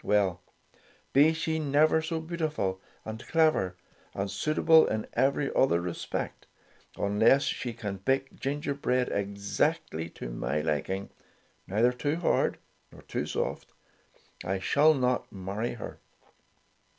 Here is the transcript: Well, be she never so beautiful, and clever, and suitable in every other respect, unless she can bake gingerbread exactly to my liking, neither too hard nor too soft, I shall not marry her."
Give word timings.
Well, 0.03 0.41
be 1.13 1.31
she 1.31 1.59
never 1.59 2.01
so 2.01 2.19
beautiful, 2.21 2.81
and 3.05 3.23
clever, 3.27 3.75
and 4.15 4.31
suitable 4.31 4.87
in 4.87 5.05
every 5.13 5.53
other 5.53 5.79
respect, 5.79 6.47
unless 6.97 7.43
she 7.43 7.73
can 7.73 7.97
bake 7.97 8.33
gingerbread 8.35 9.09
exactly 9.11 10.09
to 10.09 10.31
my 10.31 10.61
liking, 10.61 11.11
neither 11.67 11.91
too 11.91 12.15
hard 12.15 12.57
nor 12.91 13.03
too 13.03 13.27
soft, 13.27 13.73
I 14.43 14.57
shall 14.57 14.95
not 14.95 15.31
marry 15.31 15.73
her." 15.73 15.99